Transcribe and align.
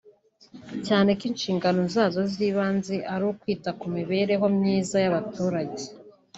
cyane 0.87 1.09
ko 1.17 1.23
inshingano 1.31 1.79
zazo 1.95 2.21
z’ibanze 2.33 2.95
ari 3.13 3.23
ukwita 3.31 3.69
ku 3.79 3.85
mibereho 3.95 4.45
myiza 4.57 4.95
y’abaturage 5.03 5.83